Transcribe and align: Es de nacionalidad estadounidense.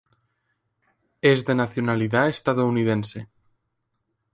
Es 1.21 1.45
de 1.45 1.53
nacionalidad 1.53 2.27
estadounidense. 2.27 3.29